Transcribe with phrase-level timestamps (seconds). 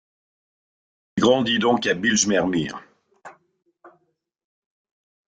[1.17, 2.81] Il grandit donc à Bijlmermeer.